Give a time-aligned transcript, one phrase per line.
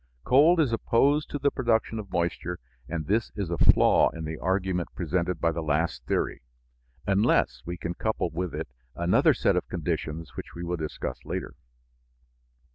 [0.23, 2.57] Cold is opposed to the production of moisture,
[2.89, 6.41] and this is a flaw in the argument presented by the last theory,
[7.05, 11.53] unless we can couple with it another set of conditions which we will discuss later.